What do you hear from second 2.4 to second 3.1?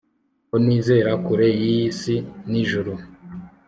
nijuru